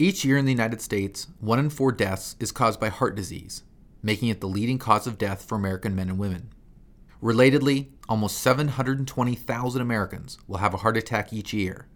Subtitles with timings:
[0.00, 3.64] Each year in the United States, one in four deaths is caused by heart disease,
[4.00, 6.52] making it the leading cause of death for American men and women.
[7.20, 11.88] Relatedly, almost 720,000 Americans will have a heart attack each year,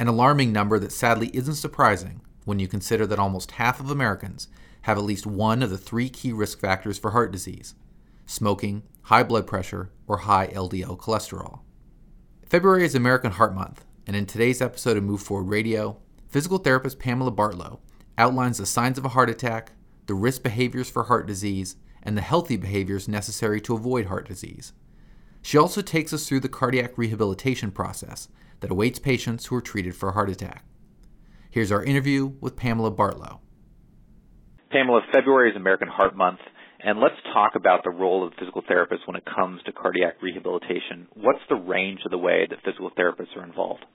[0.00, 4.48] an alarming number that sadly isn't surprising when you consider that almost half of Americans
[4.82, 7.74] have at least one of the three key risk factors for heart disease
[8.26, 11.60] smoking, high blood pressure, or high LDL cholesterol.
[12.44, 15.98] February is American Heart Month, and in today's episode of Move Forward Radio,
[16.28, 17.78] Physical therapist Pamela Bartlo
[18.18, 19.72] outlines the signs of a heart attack,
[20.06, 24.74] the risk behaviors for heart disease, and the healthy behaviors necessary to avoid heart disease.
[25.40, 28.28] She also takes us through the cardiac rehabilitation process
[28.60, 30.64] that awaits patients who are treated for a heart attack.
[31.50, 33.38] Here's our interview with Pamela Bartlo.
[34.70, 36.40] Pamela, February is American Heart Month,
[36.80, 41.08] and let's talk about the role of physical therapists when it comes to cardiac rehabilitation.
[41.14, 43.86] What's the range of the way that physical therapists are involved?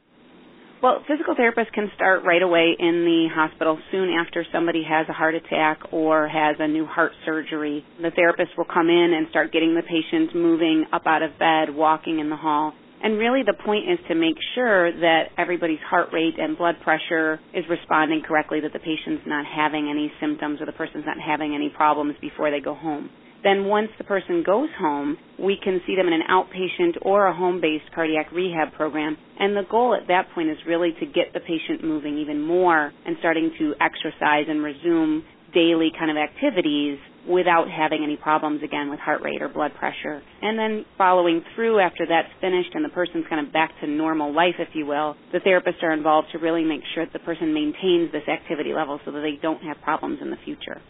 [0.84, 5.14] Well, physical therapists can start right away in the hospital soon after somebody has a
[5.14, 7.86] heart attack or has a new heart surgery.
[8.02, 11.74] The therapist will come in and start getting the patient moving up out of bed,
[11.74, 12.74] walking in the hall.
[13.02, 17.40] And really the point is to make sure that everybody's heart rate and blood pressure
[17.54, 21.56] is responding correctly, that the patient's not having any symptoms or the person's not having
[21.56, 23.10] any problems before they go home.
[23.44, 27.36] Then once the person goes home, we can see them in an outpatient or a
[27.36, 29.18] home-based cardiac rehab program.
[29.38, 32.92] And the goal at that point is really to get the patient moving even more
[33.06, 36.98] and starting to exercise and resume daily kind of activities
[37.30, 40.22] without having any problems again with heart rate or blood pressure.
[40.42, 44.34] And then following through after that's finished and the person's kind of back to normal
[44.34, 47.54] life, if you will, the therapists are involved to really make sure that the person
[47.54, 50.82] maintains this activity level so that they don't have problems in the future.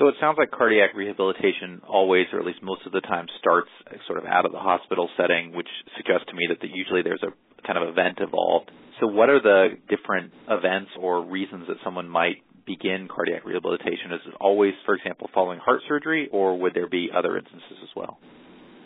[0.00, 3.68] So it sounds like cardiac rehabilitation always, or at least most of the time, starts
[4.06, 7.22] sort of out of the hospital setting, which suggests to me that the, usually there's
[7.22, 8.70] a kind of event involved.
[8.98, 14.16] So what are the different events or reasons that someone might begin cardiac rehabilitation?
[14.16, 17.90] Is it always, for example, following heart surgery, or would there be other instances as
[17.94, 18.18] well?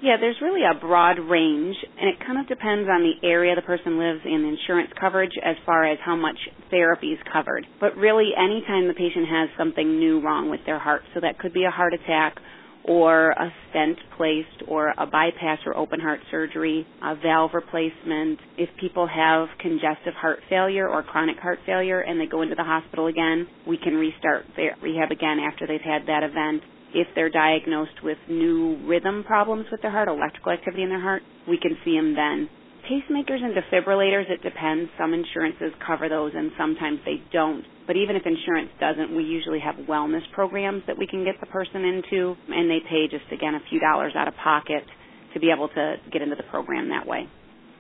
[0.05, 3.63] Yeah, there's really a broad range, and it kind of depends on the area the
[3.63, 6.37] person lives in insurance coverage as far as how much
[6.69, 7.67] therapy is covered.
[7.81, 11.55] But really, anytime the patient has something new wrong with their heart, so that could
[11.55, 12.37] be a heart attack
[12.85, 18.39] or a stent placed or a bypass or open heart surgery, a valve replacement.
[18.59, 22.63] If people have congestive heart failure or chronic heart failure and they go into the
[22.63, 26.63] hospital again, we can restart their rehab again after they've had that event.
[26.95, 31.23] If they're diagnosed with new rhythm problems with their heart, electrical activity in their heart,
[31.49, 32.49] we can see them then.
[32.89, 34.91] Pacemakers and defibrillators, it depends.
[34.99, 37.65] Some insurances cover those and sometimes they don't.
[37.87, 41.47] But even if insurance doesn't, we usually have wellness programs that we can get the
[41.47, 44.85] person into and they pay just again a few dollars out of pocket
[45.33, 47.27] to be able to get into the program that way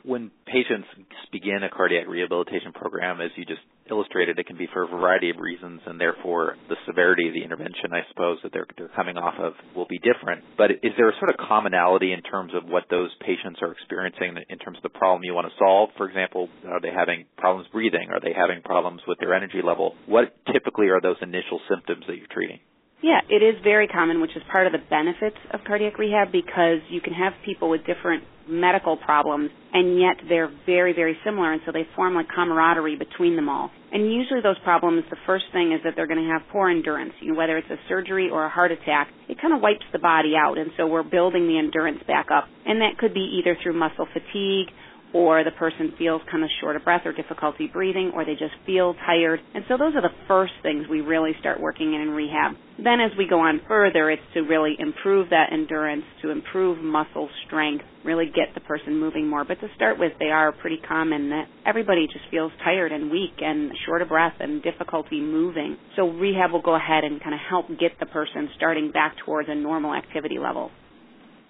[0.04, 0.87] when patients
[1.32, 3.60] begin a cardiac rehabilitation program, as you just
[3.91, 7.42] illustrated, it can be for a variety of reasons, and therefore the severity of the
[7.42, 10.44] intervention, I suppose, that they're, they're coming off of will be different.
[10.56, 14.37] But is there a sort of commonality in terms of what those patients are experiencing
[14.48, 15.91] in terms of the problem you want to solve?
[15.97, 18.09] For example, are they having problems breathing?
[18.12, 19.94] Are they having problems with their energy level?
[20.06, 22.60] What typically are those initial symptoms that you're treating?
[23.04, 26.81] Yeah, it is very common, which is part of the benefits of cardiac rehab because
[26.88, 31.60] you can have people with different medical problems and yet they're very, very similar and
[31.66, 33.70] so they form like camaraderie between them all.
[33.92, 37.12] And usually those problems, the first thing is that they're going to have poor endurance.
[37.20, 39.98] You know, whether it's a surgery or a heart attack, it kind of wipes the
[39.98, 42.48] body out and so we're building the endurance back up.
[42.65, 44.72] And that could be either through muscle fatigue
[45.14, 48.52] or the person feels kind of short of breath or difficulty breathing, or they just
[48.66, 49.39] feel tired.
[49.54, 52.56] And so those are the first things we really start working in in rehab.
[52.83, 57.30] Then as we go on further, it's to really improve that endurance, to improve muscle
[57.47, 59.44] strength, really get the person moving more.
[59.44, 63.39] But to start with, they are pretty common that everybody just feels tired and weak
[63.39, 65.77] and short of breath and difficulty moving.
[65.94, 69.48] So rehab will go ahead and kind of help get the person starting back towards
[69.48, 70.72] a normal activity level.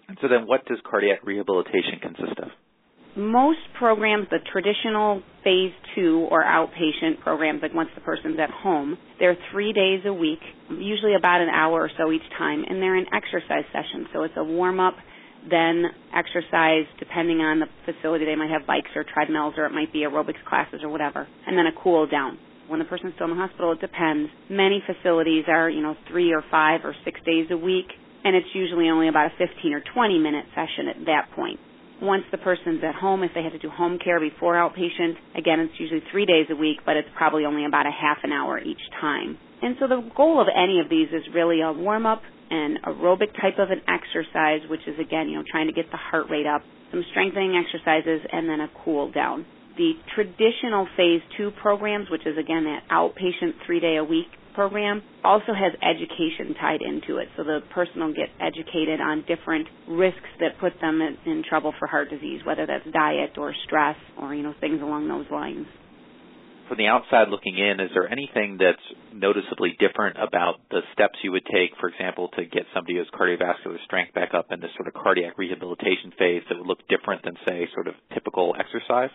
[0.07, 2.51] And so then what does cardiac rehabilitation consist of?
[3.17, 8.99] Most programs, the traditional phase two or outpatient programs, like once the person's at home,
[9.21, 10.41] they're three days a week,
[10.71, 14.07] usually about an hour or so each time, and they're an exercise session.
[14.13, 14.95] So it's a warm up,
[15.49, 15.85] then
[16.15, 18.25] exercise, depending on the facility.
[18.25, 21.57] They might have bikes or treadmills, or it might be aerobics classes or whatever, and
[21.57, 22.39] then a cool down.
[22.67, 24.31] when the person's still in the hospital, it depends.
[24.49, 27.93] Many facilities are, you know, three or five or six days a week,
[28.25, 31.61] and it's usually only about a 15 or 20 minute session at that point.
[32.03, 35.61] Once the person's at home, if they have to do home care before outpatient, again,
[35.61, 38.59] it's usually three days a week, but it's probably only about a half an hour
[38.59, 39.39] each time.
[39.63, 43.33] And so the goal of any of these is really a warm up and aerobic
[43.41, 46.47] type of an exercise, which is again, you know, trying to get the heart rate
[46.47, 49.47] up, some strengthening exercises, and then a cool down.
[49.77, 55.03] The traditional phase two programs, which is again that outpatient three day a week program,
[55.23, 57.29] also has education tied into it.
[57.37, 61.75] So the person will get educated on different risks that put them in, in trouble
[61.79, 65.67] for heart disease, whether that's diet or stress or, you know, things along those lines
[66.69, 71.33] from the outside looking in, is there anything that's noticeably different about the steps you
[71.33, 74.89] would take, for example, to get somebody who's cardiovascular strength back up in this sort
[74.89, 79.11] of cardiac rehabilitation phase that would look different than, say, sort of typical exercise?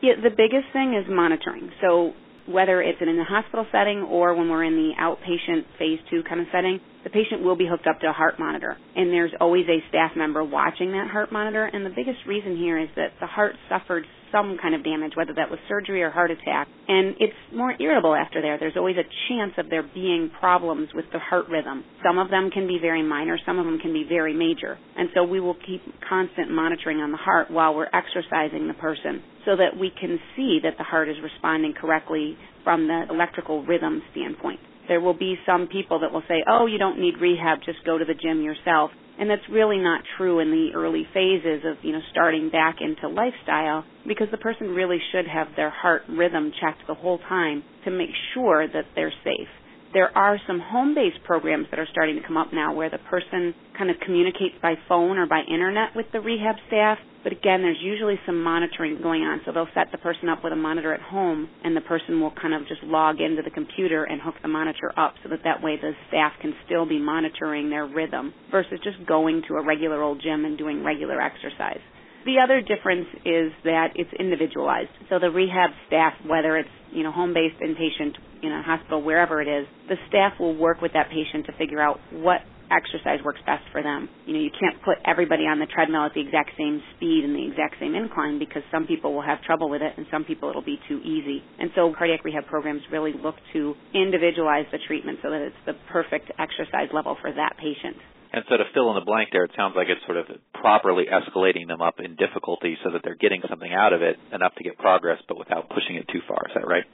[0.00, 1.70] Yeah, the biggest thing is monitoring.
[1.80, 2.12] So
[2.46, 6.40] whether it's in the hospital setting or when we're in the outpatient phase two kind
[6.40, 8.76] of setting, the patient will be hooked up to a heart monitor.
[8.96, 11.64] And there's always a staff member watching that heart monitor.
[11.64, 15.34] And the biggest reason here is that the heart suffered some kind of damage, whether
[15.34, 16.66] that was surgery or heart attack.
[16.88, 18.58] And it's more irritable after there.
[18.58, 21.84] There's always a chance of there being problems with the heart rhythm.
[22.04, 24.78] Some of them can be very minor, some of them can be very major.
[24.96, 29.22] And so we will keep constant monitoring on the heart while we're exercising the person
[29.44, 34.02] so that we can see that the heart is responding correctly from the electrical rhythm
[34.12, 34.60] standpoint.
[34.88, 37.98] There will be some people that will say, oh, you don't need rehab, just go
[37.98, 38.90] to the gym yourself.
[39.22, 43.06] And that's really not true in the early phases of, you know, starting back into
[43.06, 47.92] lifestyle because the person really should have their heart rhythm checked the whole time to
[47.92, 49.46] make sure that they're safe.
[49.92, 53.54] There are some home-based programs that are starting to come up now where the person
[53.76, 56.96] kind of communicates by phone or by internet with the rehab staff.
[57.22, 59.42] But again, there's usually some monitoring going on.
[59.44, 62.32] So they'll set the person up with a monitor at home and the person will
[62.40, 65.62] kind of just log into the computer and hook the monitor up so that that
[65.62, 70.02] way the staff can still be monitoring their rhythm versus just going to a regular
[70.02, 71.80] old gym and doing regular exercise.
[72.24, 74.90] The other difference is that it's individualized.
[75.08, 79.48] So the rehab staff, whether it's you know home-based inpatient you know hospital, wherever it
[79.48, 82.42] is, the staff will work with that patient to figure out what
[82.72, 84.08] exercise works best for them.
[84.24, 87.36] You know, you can't put everybody on the treadmill at the exact same speed and
[87.36, 90.48] the exact same incline because some people will have trouble with it and some people
[90.48, 91.44] it'll be too easy.
[91.58, 95.74] And so cardiac rehab programs really look to individualize the treatment so that it's the
[95.92, 97.96] perfect exercise level for that patient.
[98.32, 101.04] And so to fill in the blank there, it sounds like it's sort of properly
[101.04, 104.64] escalating them up in difficulty so that they're getting something out of it enough to
[104.64, 106.40] get progress, but without pushing it too far.
[106.48, 106.84] Is that right?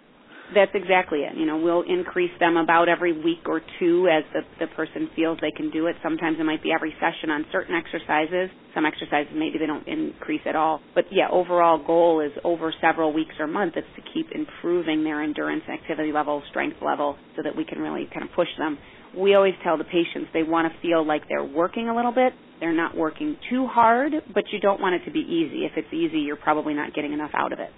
[0.55, 1.37] That's exactly it.
[1.37, 5.39] You know, we'll increase them about every week or two as the, the person feels
[5.41, 5.97] they can do it.
[6.03, 8.49] Sometimes it might be every session on certain exercises.
[8.75, 10.81] Some exercises maybe they don't increase at all.
[10.95, 15.23] But yeah, overall goal is over several weeks or months is to keep improving their
[15.23, 18.79] endurance activity level, strength level, so that we can really kind of push them
[19.17, 22.33] we always tell the patients they want to feel like they're working a little bit.
[22.61, 25.65] They're not working too hard, but you don't want it to be easy.
[25.65, 27.71] If it's easy, you're probably not getting enough out of it.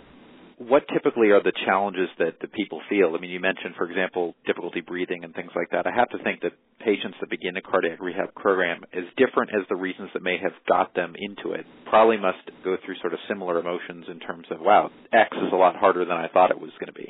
[0.61, 3.17] What typically are the challenges that the people feel?
[3.17, 5.87] I mean, you mentioned, for example, difficulty breathing and things like that.
[5.87, 6.53] I have to think that
[6.85, 10.53] patients that begin a cardiac rehab program, as different as the reasons that may have
[10.69, 14.61] got them into it, probably must go through sort of similar emotions in terms of,
[14.61, 17.09] wow, X is a lot harder than I thought it was going to be.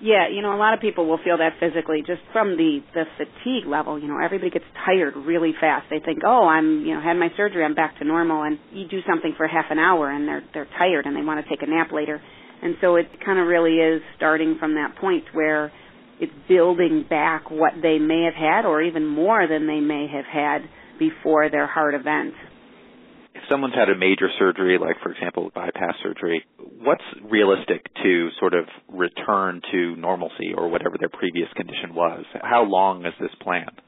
[0.00, 3.04] Yeah, you know, a lot of people will feel that physically just from the the
[3.16, 3.98] fatigue level.
[3.98, 5.86] You know, everybody gets tired really fast.
[5.88, 8.86] They think, "Oh, I'm, you know, had my surgery, I'm back to normal." And you
[8.86, 11.62] do something for half an hour and they're they're tired and they want to take
[11.62, 12.20] a nap later.
[12.62, 15.72] And so it kind of really is starting from that point where
[16.18, 20.24] it's building back what they may have had or even more than they may have
[20.24, 22.34] had before their heart event
[23.36, 26.44] if someone's had a major surgery, like for example bypass surgery,
[26.80, 32.24] what's realistic to sort of return to normalcy or whatever their previous condition was?
[32.40, 33.80] How long is this planned?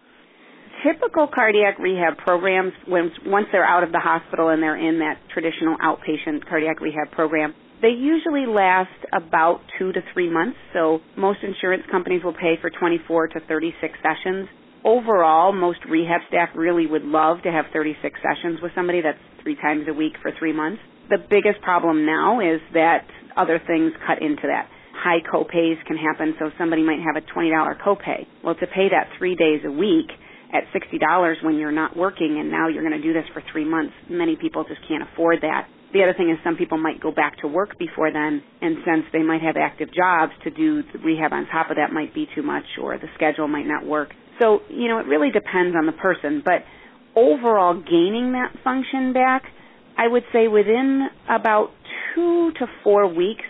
[0.85, 5.19] Typical cardiac rehab programs, when, once they're out of the hospital and they're in that
[5.33, 10.57] traditional outpatient cardiac rehab program, they usually last about two to three months.
[10.73, 14.49] So most insurance companies will pay for 24 to 36 sessions
[14.85, 19.01] overall, most rehab staff really would love to have 36 sessions with somebody.
[19.01, 20.81] That's three times a week for three months.
[21.11, 23.07] The biggest problem now is that
[23.37, 24.69] other things cut into that.
[24.93, 28.27] High copays can happen, so somebody might have a $20 copay.
[28.45, 30.11] Well, to pay that three days a week
[30.53, 33.65] at $60 when you're not working and now you're going to do this for three
[33.65, 35.69] months, many people just can't afford that.
[35.93, 39.05] The other thing is some people might go back to work before then, and since
[39.13, 42.29] they might have active jobs, to do the rehab on top of that might be
[42.35, 44.11] too much, or the schedule might not work.
[44.39, 46.63] So, you know, it really depends on the person, but
[47.17, 49.45] overall gaining that function back,
[49.97, 51.71] I would say within about
[52.15, 53.45] two to four weeks,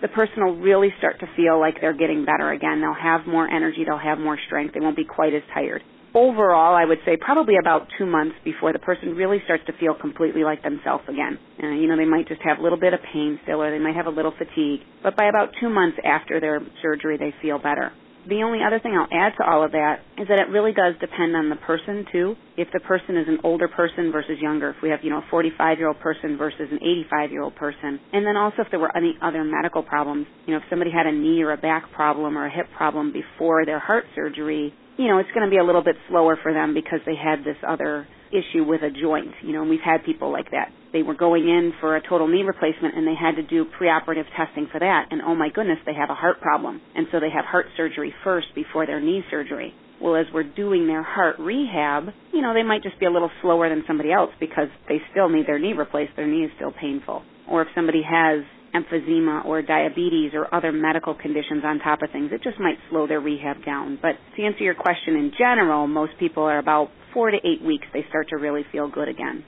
[0.00, 2.80] the person will really start to feel like they're getting better again.
[2.80, 5.82] They'll have more energy, they'll have more strength, they won't be quite as tired.
[6.14, 9.94] Overall, I would say probably about two months before the person really starts to feel
[9.94, 11.38] completely like themselves again.
[11.62, 13.78] Uh, you know, they might just have a little bit of pain still, or they
[13.78, 17.58] might have a little fatigue, but by about two months after their surgery, they feel
[17.58, 17.92] better.
[18.28, 20.94] The only other thing I'll add to all of that is that it really does
[21.00, 22.36] depend on the person too.
[22.56, 25.26] If the person is an older person versus younger, if we have, you know, a
[25.30, 28.80] 45 year old person versus an 85 year old person, and then also if there
[28.80, 31.90] were any other medical problems, you know, if somebody had a knee or a back
[31.92, 35.58] problem or a hip problem before their heart surgery, you know, it's going to be
[35.58, 39.34] a little bit slower for them because they had this other issue with a joint.
[39.42, 40.70] You know, and we've had people like that.
[40.92, 44.26] They were going in for a total knee replacement and they had to do preoperative
[44.36, 45.06] testing for that.
[45.10, 46.80] And oh my goodness, they have a heart problem.
[46.94, 49.72] And so they have heart surgery first before their knee surgery.
[50.00, 53.30] Well, as we're doing their heart rehab, you know, they might just be a little
[53.42, 56.12] slower than somebody else because they still need their knee replaced.
[56.16, 57.22] Their knee is still painful.
[57.48, 62.30] Or if somebody has emphysema or diabetes or other medical conditions on top of things,
[62.32, 63.98] it just might slow their rehab down.
[64.00, 67.86] But to answer your question in general, most people are about four to eight weeks
[67.92, 69.44] they start to really feel good again.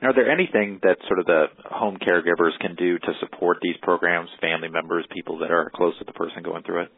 [0.00, 3.76] And are there anything that sort of the home caregivers can do to support these
[3.82, 6.88] programs, family members, people that are close to the person going through it?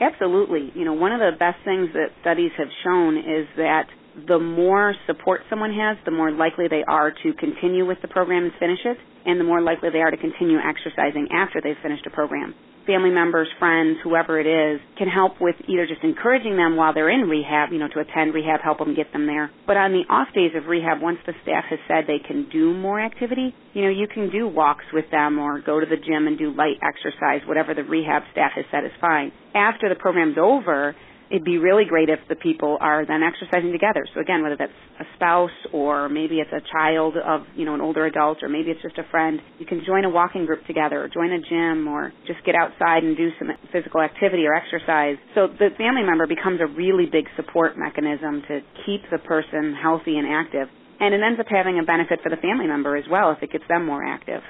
[0.00, 0.70] Absolutely.
[0.74, 3.86] You know, one of the best things that studies have shown is that
[4.26, 8.44] the more support someone has, the more likely they are to continue with the program
[8.44, 8.96] and finish it,
[9.26, 12.54] and the more likely they are to continue exercising after they've finished a program.
[12.86, 17.10] Family members, friends, whoever it is, can help with either just encouraging them while they're
[17.10, 19.50] in rehab, you know, to attend rehab, help them get them there.
[19.66, 22.72] But on the off days of rehab, once the staff has said they can do
[22.72, 26.26] more activity, you know, you can do walks with them or go to the gym
[26.26, 29.32] and do light exercise, whatever the rehab staff has said is fine.
[29.54, 30.96] After the program's over,
[31.30, 34.06] it'd be really great if the people are then exercising together.
[34.14, 37.80] So again, whether that's a spouse or maybe it's a child of, you know, an
[37.80, 41.04] older adult or maybe it's just a friend, you can join a walking group together
[41.04, 45.16] or join a gym or just get outside and do some physical activity or exercise.
[45.34, 50.16] So the family member becomes a really big support mechanism to keep the person healthy
[50.16, 50.68] and active.
[51.00, 53.52] And it ends up having a benefit for the family member as well if it
[53.52, 54.42] gets them more active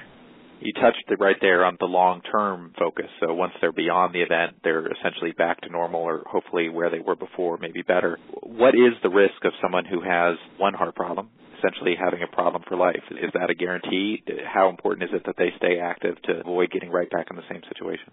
[0.61, 3.07] you touched it right there on the long-term focus.
[3.19, 6.99] So once they're beyond the event, they're essentially back to normal or hopefully where they
[6.99, 8.17] were before, maybe better.
[8.43, 12.63] What is the risk of someone who has one heart problem, essentially having a problem
[12.67, 13.03] for life?
[13.11, 14.23] Is that a guarantee?
[14.45, 17.47] How important is it that they stay active to avoid getting right back in the
[17.49, 18.11] same situation?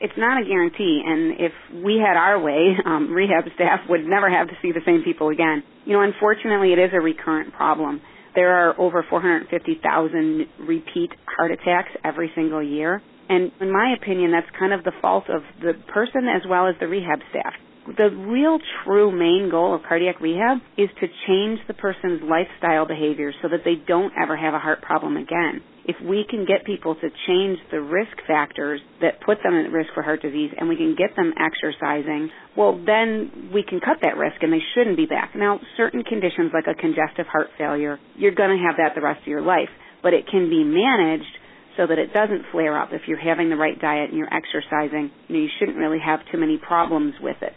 [0.00, 1.52] It's not a guarantee, and if
[1.84, 5.28] we had our way, um, rehab staff would never have to see the same people
[5.28, 5.62] again.
[5.86, 8.02] You know, unfortunately, it is a recurrent problem
[8.34, 13.02] there are over 450,000 repeat heart attacks every single year.
[13.28, 16.74] And in my opinion, that's kind of the fault of the person as well as
[16.80, 17.54] the rehab staff
[17.86, 23.34] the real true main goal of cardiac rehab is to change the person's lifestyle behaviors
[23.42, 25.60] so that they don't ever have a heart problem again.
[25.84, 29.90] If we can get people to change the risk factors that put them at risk
[29.92, 34.16] for heart disease and we can get them exercising, well, then we can cut that
[34.16, 35.32] risk and they shouldn't be back.
[35.36, 39.20] Now, certain conditions like a congestive heart failure, you're going to have that the rest
[39.22, 39.68] of your life,
[40.02, 41.36] but it can be managed
[41.76, 42.90] so that it doesn't flare up.
[42.92, 46.20] If you're having the right diet and you're exercising, you know, you shouldn't really have
[46.32, 47.52] too many problems with it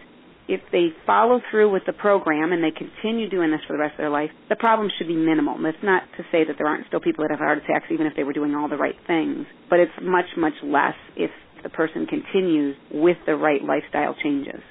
[0.48, 3.94] if they follow through with the program and they continue doing this for the rest
[3.94, 5.58] of their life, the problem should be minimal.
[5.62, 8.16] That's not to say that there aren't still people that have heart attacks even if
[8.16, 11.32] they were doing all the right things, but it's much, much less if
[11.63, 14.62] the person continues with the right lifestyle changes.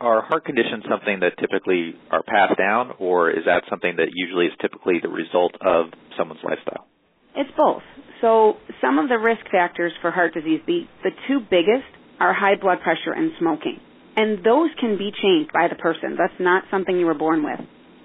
[0.00, 4.46] Are heart conditions something that typically are passed down, or is that something that usually
[4.46, 6.86] is typically the result of someone's lifestyle?
[7.36, 7.82] It's both.
[8.22, 12.56] So some of the risk factors for heart disease, the, the two biggest are high
[12.60, 13.78] blood pressure and smoking.
[14.20, 16.14] And those can be changed by the person.
[16.18, 17.58] That's not something you were born with.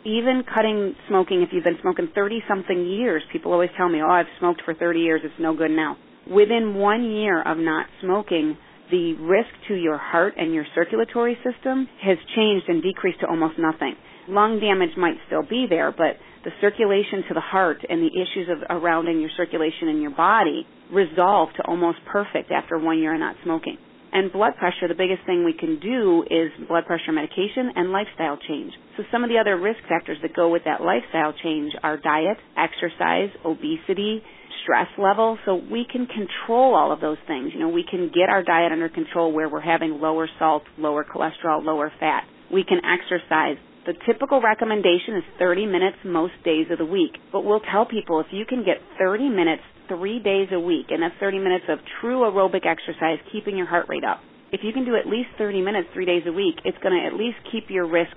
[0.06, 4.10] Even cutting smoking, if you've been smoking 30 something years, people always tell me, oh,
[4.10, 5.98] I've smoked for 30 years, it's no good now.
[6.32, 8.56] Within one year of not smoking,
[8.92, 13.60] the risk to your heart and your circulatory system has changed and decreased to almost
[13.60, 13.96] nothing.
[14.30, 18.48] Lung damage might still be there, but the circulation to the heart and the issues
[18.48, 23.20] of surrounding your circulation in your body resolve to almost perfect after one year of
[23.20, 23.78] not smoking.
[24.16, 28.38] And blood pressure, the biggest thing we can do is blood pressure medication and lifestyle
[28.48, 28.72] change.
[28.96, 32.38] So some of the other risk factors that go with that lifestyle change are diet,
[32.56, 34.24] exercise, obesity,
[34.64, 35.38] stress level.
[35.44, 37.52] So we can control all of those things.
[37.54, 41.04] You know, we can get our diet under control where we're having lower salt, lower
[41.04, 42.24] cholesterol, lower fat.
[42.50, 43.58] We can exercise.
[43.86, 47.12] The typical recommendation is 30 minutes most days of the week.
[47.34, 51.02] But we'll tell people if you can get 30 minutes three days a week, and
[51.02, 54.20] that's 30 minutes of true aerobic exercise, keeping your heart rate up.
[54.52, 57.06] if you can do at least 30 minutes three days a week, it's going to
[57.06, 58.16] at least keep your risk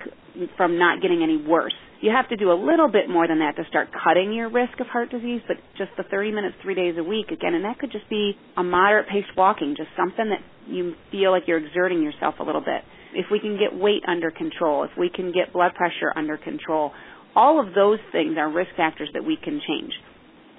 [0.57, 1.75] from not getting any worse.
[2.01, 4.79] You have to do a little bit more than that to start cutting your risk
[4.79, 7.81] of heart disease, but just the 30 minutes three days a week, again, and that
[7.81, 10.39] could just be a moderate paced walking, just something that
[10.71, 12.87] you feel like you're exerting yourself a little bit.
[13.15, 16.93] If we can get weight under control, if we can get blood pressure under control,
[17.35, 19.93] all of those things are risk factors that we can change.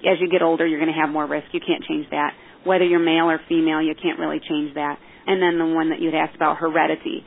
[0.00, 1.46] As you get older, you're going to have more risk.
[1.52, 2.32] You can't change that.
[2.64, 4.98] Whether you're male or female, you can't really change that.
[5.26, 7.24] And then the one that you'd asked about, heredity,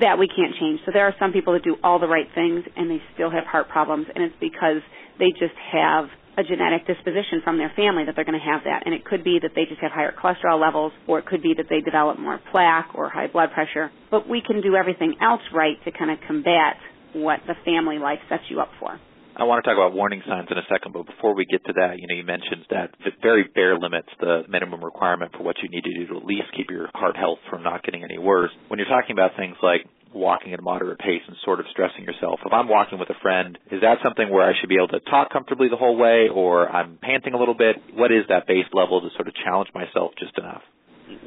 [0.00, 0.80] that we can't change.
[0.86, 3.44] So there are some people that do all the right things and they still have
[3.44, 4.82] heart problems, and it's because
[5.18, 6.06] they just have
[6.38, 8.86] a genetic disposition from their family that they're going to have that.
[8.86, 11.52] And it could be that they just have higher cholesterol levels, or it could be
[11.56, 13.90] that they develop more plaque or high blood pressure.
[14.10, 16.76] But we can do everything else right to kind of combat
[17.12, 18.98] what the family life sets you up for.
[19.34, 21.72] I want to talk about warning signs in a second, but before we get to
[21.80, 25.68] that, you know, you mentioned that very bare limits the minimum requirement for what you
[25.72, 28.50] need to do to at least keep your heart health from not getting any worse.
[28.68, 32.04] When you're talking about things like walking at a moderate pace and sort of stressing
[32.04, 32.40] yourself.
[32.44, 35.00] If I'm walking with a friend, is that something where I should be able to
[35.00, 37.76] talk comfortably the whole way or I'm panting a little bit?
[37.94, 40.60] What is that base level to sort of challenge myself just enough?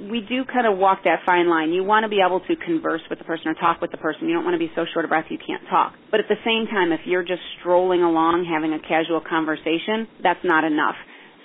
[0.10, 1.72] We do kind of walk that fine line.
[1.72, 4.28] You want to be able to converse with the person or talk with the person.
[4.28, 5.94] You don't want to be so short of breath you can't talk.
[6.12, 10.44] But at the same time, if you're just strolling along having a casual conversation, that's
[10.44, 10.96] not enough.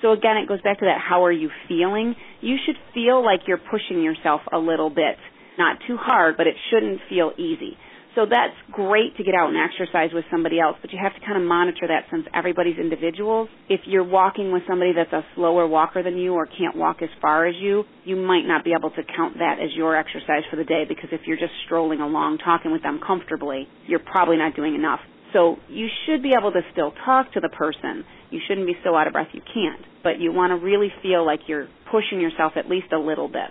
[0.02, 2.14] So again, it goes back to that how are you feeling?
[2.40, 5.16] You should feel like you're pushing yourself a little bit.
[5.58, 7.76] Not too hard, but it shouldn't feel easy.
[8.14, 11.20] So that's great to get out and exercise with somebody else, but you have to
[11.20, 13.48] kind of monitor that since everybody's individuals.
[13.68, 17.08] If you're walking with somebody that's a slower walker than you or can't walk as
[17.22, 20.56] far as you, you might not be able to count that as your exercise for
[20.56, 24.56] the day because if you're just strolling along talking with them comfortably, you're probably not
[24.56, 25.00] doing enough.
[25.32, 28.04] So you should be able to still talk to the person.
[28.30, 31.24] You shouldn't be so out of breath you can't, but you want to really feel
[31.24, 33.50] like you're pushing yourself at least a little bit.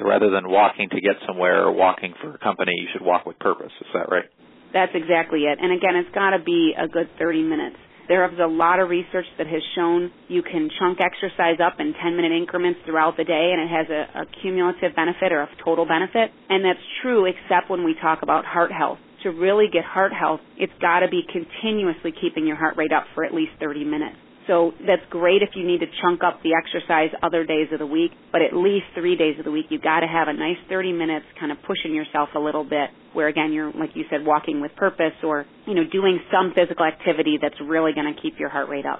[0.00, 3.26] So rather than walking to get somewhere or walking for a company, you should walk
[3.26, 3.72] with purpose.
[3.80, 4.24] Is that right?
[4.72, 5.58] That's exactly it.
[5.60, 7.76] And again, it's got to be a good 30 minutes.
[8.08, 11.94] There is a lot of research that has shown you can chunk exercise up in
[11.94, 15.48] 10 minute increments throughout the day and it has a, a cumulative benefit or a
[15.62, 16.32] total benefit.
[16.48, 18.98] And that's true except when we talk about heart health.
[19.22, 23.04] To really get heart health, it's got to be continuously keeping your heart rate up
[23.14, 24.16] for at least 30 minutes.
[24.50, 27.86] So that's great if you need to chunk up the exercise other days of the
[27.86, 30.58] week, but at least three days of the week, you've got to have a nice
[30.68, 34.26] 30 minutes kind of pushing yourself a little bit where again you're, like you said,
[34.26, 38.40] walking with purpose or, you know, doing some physical activity that's really going to keep
[38.40, 38.98] your heart rate up.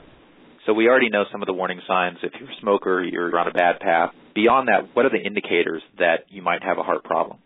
[0.67, 2.19] So we already know some of the warning signs.
[2.23, 4.11] If you're a smoker, you're on a bad path.
[4.37, 7.39] Beyond that, what are the indicators that you might have a heart problem?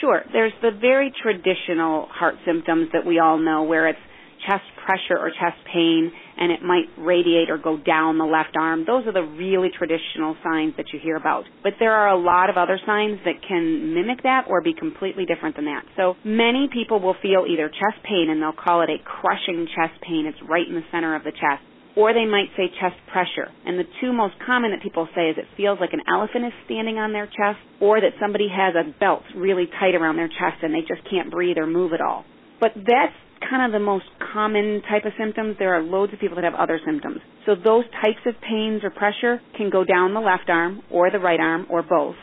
[0.00, 0.22] Sure.
[0.32, 3.98] There's the very traditional heart symptoms that we all know where it's
[4.46, 8.84] chest pressure or chest pain and it might radiate or go down the left arm.
[8.86, 11.44] Those are the really traditional signs that you hear about.
[11.62, 15.24] But there are a lot of other signs that can mimic that or be completely
[15.24, 15.84] different than that.
[15.96, 20.00] So many people will feel either chest pain and they'll call it a crushing chest
[20.02, 20.26] pain.
[20.26, 21.62] It's right in the center of the chest.
[21.96, 23.46] Or they might say chest pressure.
[23.64, 26.52] And the two most common that people say is it feels like an elephant is
[26.66, 30.58] standing on their chest or that somebody has a belt really tight around their chest
[30.62, 32.24] and they just can't breathe or move at all.
[32.58, 33.14] But that's
[33.48, 35.56] kind of the most common type of symptoms.
[35.58, 37.18] There are loads of people that have other symptoms.
[37.46, 41.18] So those types of pains or pressure can go down the left arm or the
[41.18, 42.16] right arm or both.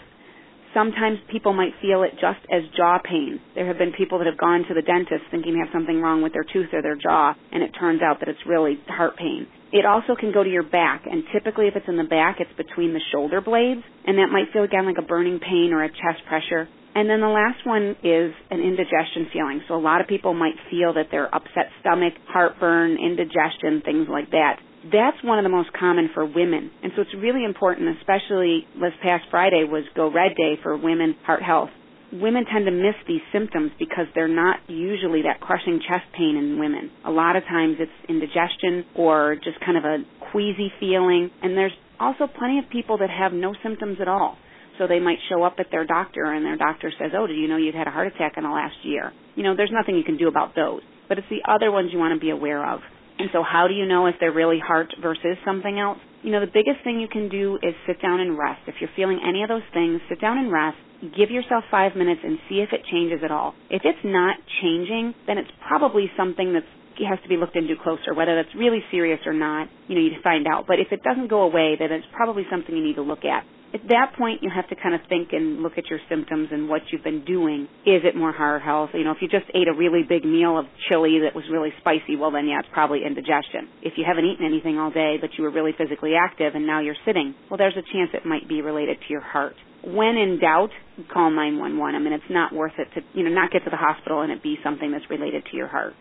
[0.74, 3.42] Sometimes people might feel it just as jaw pain.
[3.56, 6.22] There have been people that have gone to the dentist thinking they have something wrong
[6.22, 9.48] with their tooth or their jaw, and it turns out that it's really heart pain.
[9.74, 12.56] It also can go to your back, and typically if it's in the back, it's
[12.56, 15.90] between the shoulder blades, and that might feel again like a burning pain or a
[15.90, 16.70] chest pressure.
[16.94, 19.62] And then the last one is an indigestion feeling.
[19.68, 24.32] So a lot of people might feel that they're upset stomach, heartburn, indigestion, things like
[24.32, 24.60] that.
[24.84, 26.72] That's one of the most common for women.
[26.84, 31.16] And so it's really important, especially this past Friday was Go Red Day for Women
[31.24, 31.70] Heart Health.
[32.12, 36.60] Women tend to miss these symptoms because they're not usually that crushing chest pain in
[36.60, 36.92] women.
[37.06, 40.00] A lot of times it's indigestion or just kind of a
[40.32, 41.30] queasy feeling.
[41.42, 44.36] And there's also plenty of people that have no symptoms at all.
[44.82, 47.48] So they might show up at their doctor and their doctor says, oh, did you
[47.48, 49.14] know you'd had a heart attack in the last year?
[49.36, 50.82] You know, there's nothing you can do about those.
[51.08, 52.80] But it's the other ones you want to be aware of.
[53.20, 56.00] And so how do you know if they're really heart versus something else?
[56.24, 58.62] You know, the biggest thing you can do is sit down and rest.
[58.66, 60.78] If you're feeling any of those things, sit down and rest.
[61.16, 63.54] Give yourself five minutes and see if it changes at all.
[63.70, 66.66] If it's not changing, then it's probably something that's
[67.08, 70.12] has to be looked into closer, whether that's really serious or not, you know, you
[70.22, 70.66] find out.
[70.68, 73.44] But if it doesn't go away, then it's probably something you need to look at
[73.74, 76.68] at that point, you have to kind of think and look at your symptoms and
[76.68, 77.68] what you've been doing.
[77.86, 78.90] Is it more heart health?
[78.94, 81.72] You know, if you just ate a really big meal of chili that was really
[81.80, 83.70] spicy, well then yeah, it's probably indigestion.
[83.82, 86.82] If you haven't eaten anything all day, but you were really physically active and now
[86.82, 89.56] you're sitting, well there's a chance it might be related to your heart.
[89.84, 90.70] when in doubt,
[91.12, 91.96] call 911.
[91.96, 94.32] I mean, it's not worth it to, you know, not get to the hospital and
[94.32, 95.94] it be something that's related to your heart.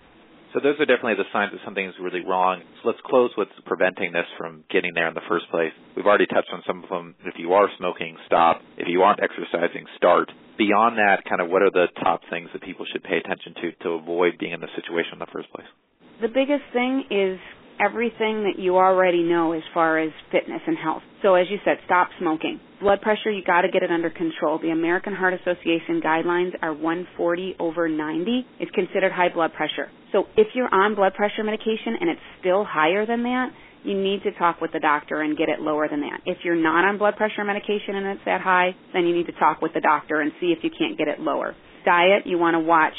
[0.52, 2.62] So those are definitely the signs that something is really wrong.
[2.82, 5.70] So let's close with preventing this from getting there in the first place.
[5.94, 7.14] We've already touched on some of them.
[7.24, 8.60] If you are smoking, stop.
[8.76, 10.30] If you aren't exercising, start.
[10.58, 13.72] Beyond that, kind of what are the top things that people should pay attention to
[13.84, 15.70] to avoid being in this situation in the first place?
[16.20, 17.38] The biggest thing is
[17.78, 21.02] everything that you already know as far as fitness and health.
[21.22, 22.60] So as you said, stop smoking.
[22.80, 24.58] Blood pressure, you got to get it under control.
[24.58, 29.92] The American Heart Association guidelines are 140 over 90 is considered high blood pressure.
[30.12, 33.52] So if you're on blood pressure medication and it's still higher than that,
[33.84, 36.20] you need to talk with the doctor and get it lower than that.
[36.24, 39.36] If you're not on blood pressure medication and it's that high, then you need to
[39.38, 41.54] talk with the doctor and see if you can't get it lower.
[41.84, 42.96] Diet, you want to watch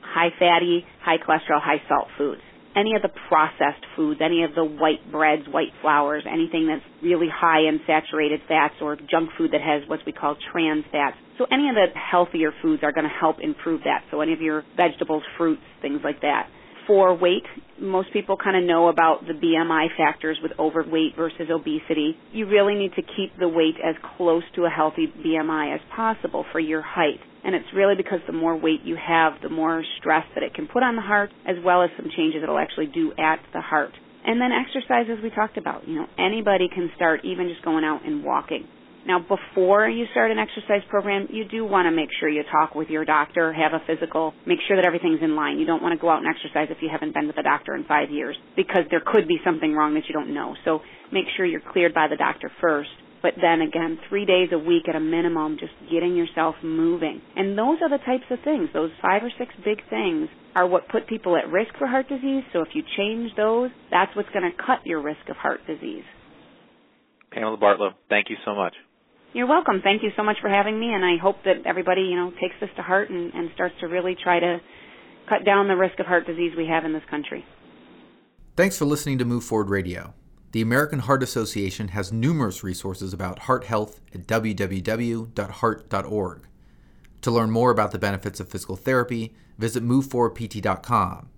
[0.00, 2.42] high fatty, high cholesterol, high salt foods
[2.76, 7.28] any of the processed foods, any of the white breads, white flours, anything that's really
[7.32, 11.16] high in saturated fats or junk food that has what we call trans fats.
[11.38, 14.04] So any of the healthier foods are going to help improve that.
[14.10, 16.48] So any of your vegetables, fruits, things like that.
[16.86, 17.44] For weight,
[17.80, 22.14] most people kind of know about the BMI factors with overweight versus obesity.
[22.32, 26.44] You really need to keep the weight as close to a healthy BMI as possible
[26.52, 27.20] for your height.
[27.42, 30.66] And it's really because the more weight you have, the more stress that it can
[30.66, 33.92] put on the heart, as well as some changes it'll actually do at the heart.
[34.26, 35.88] And then exercise, as we talked about.
[35.88, 38.66] You know, anybody can start even just going out and walking.
[39.06, 42.74] Now, before you start an exercise program, you do want to make sure you talk
[42.74, 45.58] with your doctor, have a physical, make sure that everything's in line.
[45.58, 47.74] You don't want to go out and exercise if you haven't been with a doctor
[47.74, 50.56] in five years because there could be something wrong that you don't know.
[50.64, 50.80] So
[51.12, 52.90] make sure you're cleared by the doctor first
[53.24, 57.22] but then again, three days a week at a minimum, just getting yourself moving.
[57.34, 60.90] And those are the types of things, those five or six big things are what
[60.90, 62.44] put people at risk for heart disease.
[62.52, 66.04] So if you change those, that's what's going to cut your risk of heart disease.
[67.32, 68.74] Pamela Bartlo, thank you so much.
[69.34, 69.80] You're welcome.
[69.82, 72.54] Thank you so much for having me, and I hope that everybody, you know, takes
[72.60, 74.60] this to heart and, and starts to really try to
[75.28, 77.44] cut down the risk of heart disease we have in this country.
[78.56, 80.14] Thanks for listening to Move Forward Radio.
[80.52, 85.28] The American Heart Association has numerous resources about heart health at www.heart.org.
[87.22, 91.28] To learn more about the benefits of physical therapy, visit moveforwardpt.com.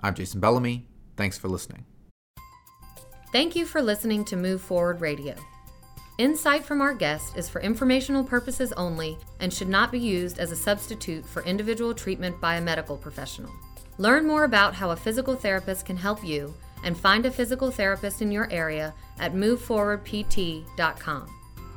[0.00, 0.86] I'm Jason Bellamy.
[1.16, 1.86] Thanks for listening.
[3.32, 5.34] Thank you for listening to Move Forward Radio.
[6.18, 10.50] Insight from our guest is for informational purposes only and should not be used as
[10.50, 13.52] a substitute for individual treatment by a medical professional.
[13.98, 16.52] Learn more about how a physical therapist can help you
[16.82, 21.28] and find a physical therapist in your area at moveforwardpt.com.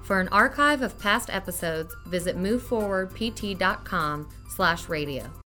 [0.02, 5.32] For an archive of past episodes, visit moveforwardpt.com/radio.